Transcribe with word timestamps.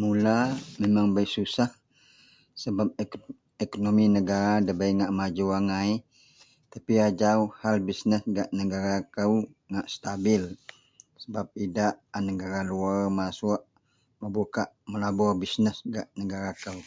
Mula 0.00 0.38
memang 0.82 1.08
bei 1.14 1.26
susah 1.34 1.68
sebap 2.60 2.88
ekonomi 3.62 4.04
negara 4.16 4.64
debei 4.66 4.92
ngak 4.96 5.14
maju 5.18 5.46
angai 5.58 5.90
tapi 6.72 6.92
ajau 7.08 7.38
hal 7.60 7.76
bisnes 7.88 8.22
gak 8.36 8.48
negara 8.58 8.94
kou 9.14 9.32
ngak 9.70 9.86
stabil 9.94 10.42
sebap 11.22 11.46
idak 11.64 11.94
a 12.16 12.18
negara 12.28 12.60
luwer 12.70 13.02
masuok 13.18 13.62
mebukak 14.20 14.68
melabur 14.90 15.32
bisnes 15.42 15.78
gak 15.94 16.08
negara 16.20 16.50
kou 16.64 16.78